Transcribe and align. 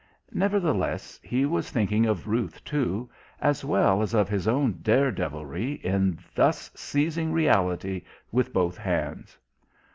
Nevertheless, 0.31 1.19
he 1.21 1.45
was 1.45 1.69
thinking 1.69 2.07
of 2.07 2.27
Ruth, 2.27 2.63
too, 2.63 3.07
as 3.39 3.63
well 3.63 4.01
as 4.01 4.15
of 4.15 4.27
his 4.29 4.47
own 4.47 4.79
dare 4.81 5.11
devilry 5.11 5.73
in 5.73 6.17
thus 6.33 6.71
seizing 6.73 7.31
reality 7.31 8.03
with 8.31 8.51
both 8.51 8.79
hands. 8.79 9.37